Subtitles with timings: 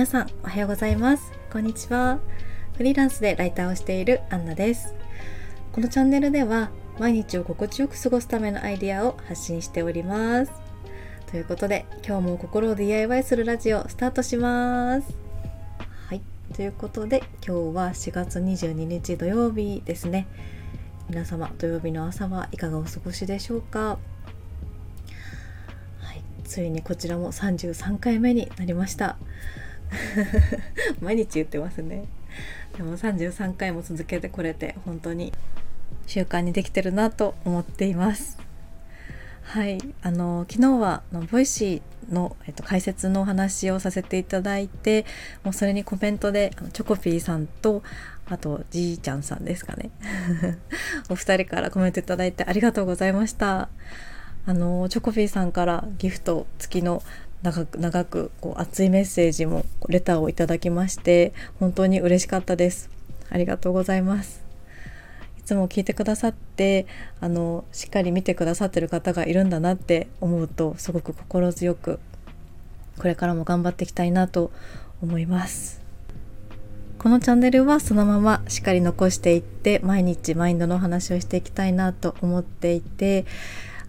[0.00, 1.30] 皆さんおはようございます。
[1.52, 2.20] こんにちは。
[2.78, 4.94] フリーランスでライターをしているアンナです。
[5.72, 10.52] このチャンネルでは毎日を心地よく過ごすためのアイデアを発信しております。
[11.30, 15.14] ということで今日も心を DIY するラジオスタートします。
[16.08, 16.22] はい。
[16.54, 20.26] ということで今日は4月22日土曜日ですね。
[21.10, 23.98] 皆様土曜日の朝はいかがお過ごしでしょうか。
[25.98, 26.22] はい。
[26.44, 29.18] ついにこちらも33回目になりました。
[31.00, 32.04] 毎日言ってますね。
[32.76, 35.32] でも33回も続けてこれて本当に
[36.06, 38.38] 習慣にできてるなと思っています。
[39.42, 39.78] はい。
[40.02, 45.04] あの昨日はの Voicy の、えっと、解説のお話をさせていただいて
[45.42, 47.82] もうそれにコメントであのチョコピーさんと
[48.28, 49.90] あとじいちゃんさんですかね。
[51.10, 53.68] お二人からコメントいただいてありがとうございました。
[54.46, 57.02] あのチョコピーさんからギフト付きの
[57.42, 62.90] 長く長くこう熱いメッセージもレターをいただきまして本当に嬉しかったです。
[63.30, 64.44] ありがとうございます。
[65.38, 66.86] いつも聞いてくださって
[67.20, 71.98] あのしっかり見てくださってる方がいるんだなって思うとすごく心強く
[72.98, 74.50] これからも頑張っていきたいなと
[75.02, 75.80] 思います。
[76.98, 83.24] このチャンネルはそのまましっかり残していって毎日マインドの話をしていきたいなと思っていて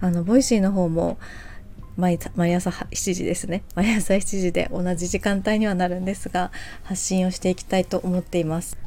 [0.00, 1.18] あの Voicy の方も
[1.96, 3.62] 毎毎朝7時ですね。
[3.74, 6.50] 毎朝7時で同じ時間帯にはなるんですが
[6.84, 8.78] 発信をしていきたいと思っています。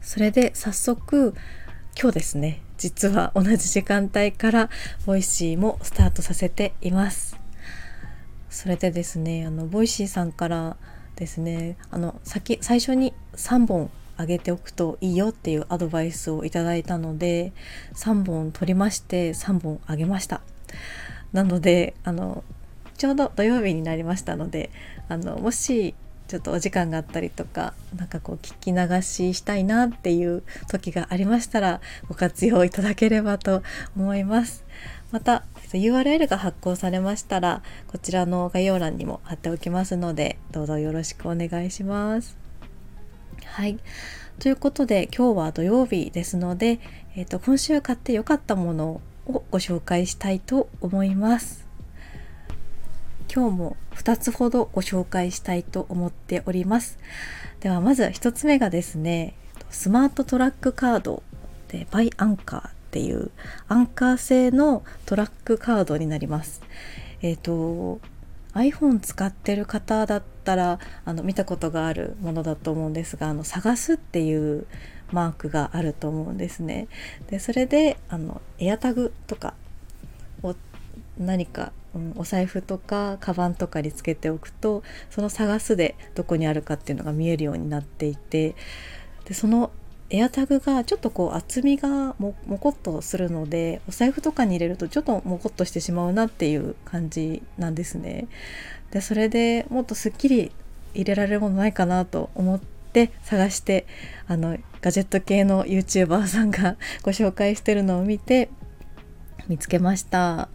[0.00, 1.34] それで早速
[1.98, 2.62] 今日ですね。
[2.78, 4.70] 実は同じ時間帯から
[5.06, 7.36] Voicy もスタートさせています。
[8.50, 10.76] それでですねあの Voicy さんから
[11.16, 17.52] ですねあの先最初に3本上げておくといいよっていうアドバイスをいただいたので
[17.94, 20.42] 3本取りまして3本上げました。
[21.32, 22.44] なのであの
[22.96, 24.70] ちょうど土曜日になりましたので
[25.08, 25.94] あのもし
[26.28, 33.62] ちょっとお時間があったりとか何かこう聞き流ししたいなっていう時がありましたらご活用いただければと
[33.96, 34.64] 思います。
[35.10, 42.38] また URL が発行されましたらこちらの概要欄にも貼っておきますのでどうぞよろしくお願いします。
[43.44, 43.78] はい。
[44.38, 46.80] ということで今日は土曜日ですので、
[47.14, 51.66] えーと、今週買って良かったものをご紹介したいと思います。
[53.34, 56.98] 今日も2つほどご紹介したいと思っております。
[57.60, 59.34] ではまず1つ目がですね
[59.70, 61.22] スマートトラックカード
[61.68, 63.30] でバイアンカーっていう
[63.68, 66.62] アンカー製のトラックカードになります。
[67.22, 68.00] えっ、ー、と
[68.54, 74.66] iPhone 使ってる方だったらあの見たことがあるものだと思うんですがあの探すっていう
[75.12, 76.88] マークがあると思うんですね。
[77.28, 79.54] でそれであのエアタグとか
[80.42, 80.54] を
[81.18, 88.54] 何か、うん、お財布とかカバンとかにつけておくとその探すでどこにあるかっていうのが見えるようになっていて
[89.24, 89.70] でその
[90.10, 98.28] エアタグがちょっとこう厚みがももこっとするのでお財布とかに入れるとちょっともこっとしてしまうなっていう感じなんですね。
[98.90, 100.52] でそれでもっとすっきり
[100.94, 102.60] 入れられるものないかなと思っ
[102.92, 103.86] て探して
[104.26, 108.50] あのガジェット系の YouTuber さんが ご紹介してるのを見て
[109.48, 110.48] 見つけました。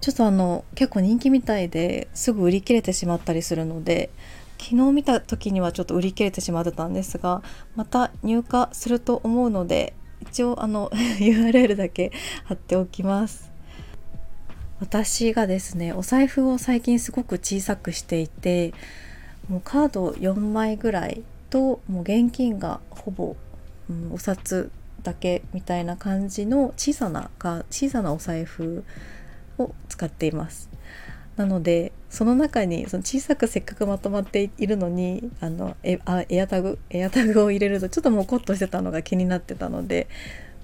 [0.00, 4.08] ちょっとあの結構人気みたいですぐ売り切れてしまったりするので
[4.56, 7.42] 昨日見た時にはちょっと売り切れてしまってたんですが
[7.76, 10.88] また入荷すると思うので一応あの
[11.20, 12.12] URL だけ
[12.44, 13.50] 貼っておきます。
[14.80, 18.72] 私がですねお財布を最近すごく小さくしていて
[19.48, 23.36] もうカード4枚ぐらいともう現金がほぼ、
[23.88, 24.70] うん、お札
[25.02, 27.30] だけみたいな感じの小さな
[27.70, 28.84] 小さなお財布
[29.58, 30.70] を使っています。
[31.36, 40.08] なのでその中にその小さくせっかくまとまっているのにあのエあエアタグエアタグを入れるとちょっともこっとしてたのが気になってたので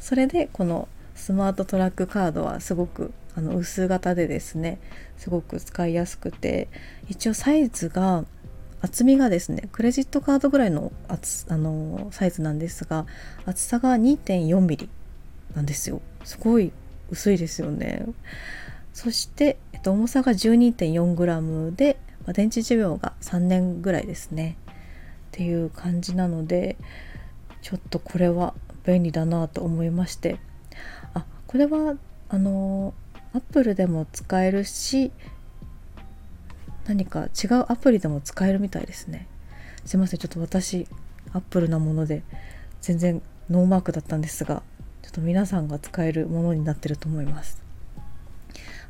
[0.00, 4.78] それでこのスマートトラックカードはすごくあの薄型でですね
[5.16, 6.68] すごく使いやすくて
[7.08, 8.24] 一応サイズが
[8.86, 13.04] 厚みがですねクレジットカードぐらいの厚あのサイズなんですが
[13.44, 14.88] 厚さが 2.4mm
[15.56, 16.00] なんですよ。
[16.24, 16.72] すごい
[17.10, 18.06] 薄いですよね。
[18.92, 24.56] そして、えっと、重さが 12.4g で、まあ、電池寿命が3年ぐらいですね。
[24.68, 24.72] っ
[25.32, 26.76] ていう感じなので
[27.62, 28.54] ちょっとこれは
[28.84, 30.38] 便利だなと思いまして。
[31.14, 31.96] あこれは
[32.28, 32.94] あの
[33.32, 35.10] アップルでも使えるし
[36.86, 39.26] 何か違うアプリでも使えるみたいですね。
[39.84, 40.86] すいませんちょっと私
[41.32, 42.22] アップルなもので
[42.80, 44.62] 全然ノーマークだったんですが
[45.02, 47.62] ちょっと皆さんが使えるものになってると思います。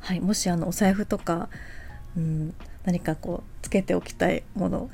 [0.00, 1.48] はいもしあのお財布とか、
[2.16, 2.54] うん、
[2.84, 4.90] 何かこうつけておきたいもの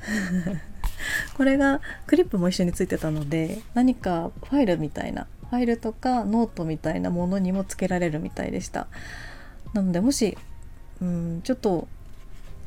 [1.37, 8.87] これがクリップも一緒についてたので何かファイルみたいなファイルとかノートみたいなものにもつけられるみたいでした。
[9.75, 10.39] なのでもし
[11.01, 11.89] うんちょっと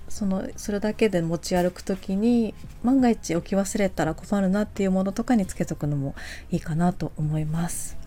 [0.10, 2.54] そのそれだけで持ち歩く時に
[2.84, 6.16] 万が一置き忘れたら困るなっていうものとかにつけとくのも
[6.52, 7.98] いいかなと思います。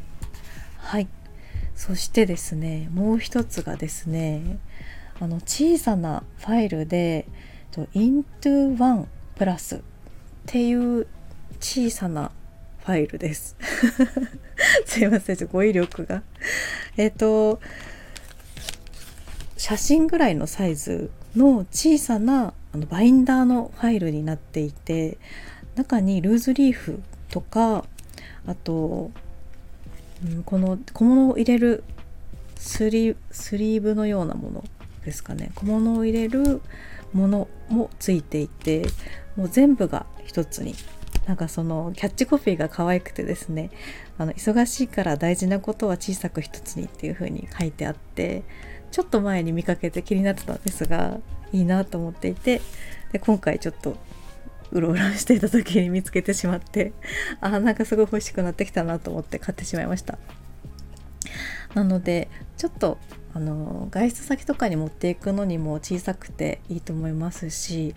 [0.79, 1.09] はい。
[1.75, 4.59] そしてですねもう一つがですね
[5.21, 7.27] あの小さなファイルで
[7.95, 9.07] into one
[9.37, 9.81] プラスっ
[10.47, 11.07] ていう
[11.61, 12.33] 小さな
[12.85, 13.57] ファイルです。
[14.87, 16.23] すいません語彙力が。
[16.97, 17.61] えっ、と
[19.57, 25.19] 写真ぐらいのサイズの小さなあのバインダーのファイルになっていて
[25.77, 27.85] 中にルーズリーフとか
[28.47, 29.11] あと、
[30.25, 31.85] うん、この小物を入れる
[32.57, 34.65] スリーブのようなもの
[35.05, 35.53] ですかね。
[35.55, 36.61] 小物を入れる
[37.13, 38.87] ものもついていて
[39.37, 40.75] もう全部が一つに
[41.27, 43.71] なんかそのキャッチコピーが可愛くてですね
[44.19, 48.43] あの忙しいから大事なことは小さく一つにっていう風に書いてあって
[48.91, 51.19] ちょっと前に見かけて気になってたんですが
[51.53, 52.61] いいなと思っていて
[53.13, 53.97] で今回ちょっと
[54.71, 56.93] うろうろしていた時に見つけてしまって
[57.41, 60.19] あなんかすごい欲しくなってきたなと思って買ってしまいました。
[61.75, 62.99] なのでちょっと
[63.35, 67.95] あの外出先とかに持っていくのにも小さくていいと思いますし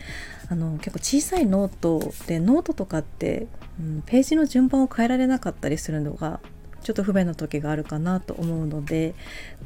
[0.50, 3.48] あの結構小さいノートでノートとかって、
[3.80, 6.42] うん、ページの順番を変えられなかったりするのが
[6.84, 9.14] ちょっと不便な時があるかなと思うので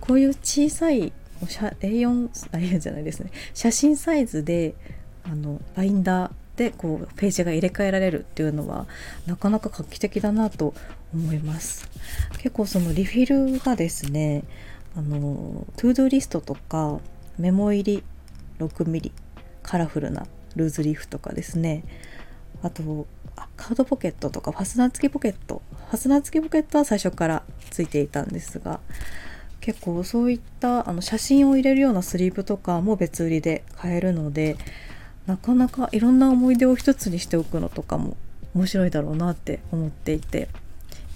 [0.01, 3.31] こういう小さい A4 A4 じゃないですね。
[3.53, 4.75] 写真サイズで
[5.23, 8.87] あのバインダーでこうページが入れ替えられるっていうのは
[9.25, 10.73] なかなか画期的だなと
[11.13, 11.89] 思います。
[12.37, 14.43] 結構そのリフィルがですね
[14.95, 16.99] あのトゥードゥリストとか
[17.37, 18.03] メモ入り
[18.59, 19.11] 6mm
[19.61, 20.25] カラフルな
[20.55, 21.83] ルーズリーフとかですね。
[22.61, 23.05] あと
[23.57, 28.79] カードポケットとかファスナー付きポケットファスナー付きポケットは最初からついていたんですが
[29.61, 34.57] 結構そういったあの写真を入れるようなスリーブとかも別売りで買えるので
[35.25, 38.15] なかなかいろんな思い出を一つにしておくのとかも
[38.53, 40.49] 面白いだろうなって思っていて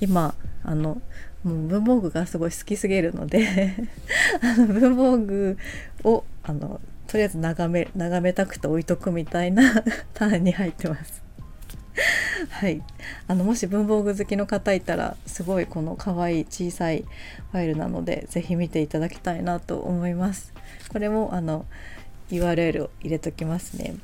[0.01, 0.33] 今
[0.63, 1.01] あの
[1.43, 3.75] もう文房具がすごい好きすぎるので
[4.41, 5.57] あの文房具
[6.03, 9.83] をあのとりあえず眺め眺めたくて置いとくみたいな
[10.13, 11.28] ターンに入ってます。
[12.49, 12.81] はい。
[13.27, 17.05] あのもし文房具好きの方いたらすごいこの可愛い小さい
[17.51, 20.53] ファイルなので是非見ていただきたいなと思います。
[20.89, 21.65] これもあの
[22.31, 23.95] URL を入れときますね。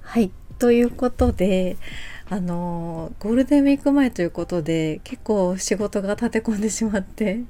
[0.00, 0.30] はい。
[0.58, 1.76] ということで
[2.30, 7.40] あのゴールデンウィーク前ということで結構仕事が立て込んでしまって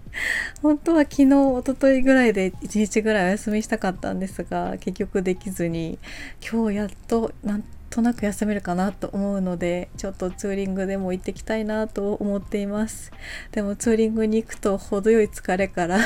[0.63, 5.99] 本当は昨日おとといぐらいで1日ぐらいお休みしたかったんですが結局できずに
[6.43, 13.13] 今日やっとなんとなく休めるかなと思うのでちょっとツーリングでも行ってきたいなと思っています
[13.53, 16.01] でもツーリングに行くと程よい疲れから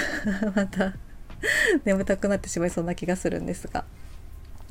[0.54, 0.92] また
[1.86, 3.86] 眠たくなってしまいそうな気がするんですが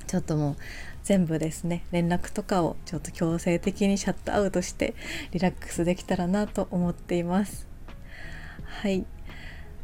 [0.06, 0.56] ちょっともう
[1.04, 4.94] 全部ですね連絡とかをちょっと強制的にシャットアウトして
[5.31, 7.68] リラックスできたらなと思っています
[8.64, 9.08] はい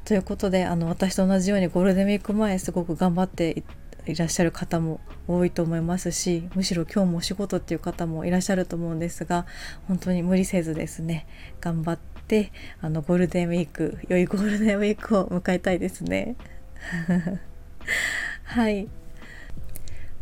[0.06, 3.64] ということであの私と同じようにゴールデンウィーク前すごく頑張って
[4.06, 9.46] いらっしゃる方も多いと思いますしむしろ今日もお仕事っていう方もいらっしゃると思うんですが
[9.88, 11.28] 本当に無理せずですね
[11.62, 16.36] 頑張ってあのゴールデンウィーク良いゴールデンウィークを迎えたいですね。
[18.44, 18.90] はい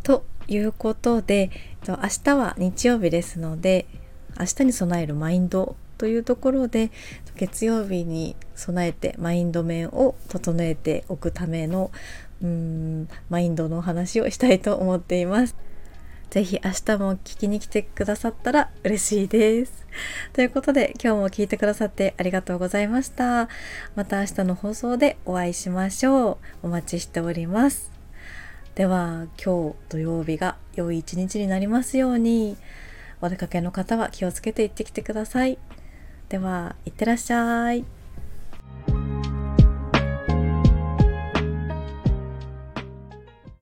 [0.04, 1.50] ということで
[1.88, 3.88] 明日は日曜日ですので
[4.40, 6.90] 明日に備えるマインドというところで
[7.36, 11.92] 月曜日に備えてマインド面を整えておくための
[12.42, 15.56] うんマインドのお話をしたいと思っています。
[16.30, 19.86] ぜひ明日も聞きに来てくださったら嬉しいです。
[20.32, 23.50] ということで今日も聞いてくださってありがとうございました。
[23.96, 26.68] また明日の放送でお会いしましょう。
[26.68, 27.92] お待ちしております。
[28.76, 32.56] では今日土曜日が良い一日になりますように
[33.20, 35.58] お出かけの方は気をつけて行ってきてください。
[36.32, 37.84] では、いってらっしゃい。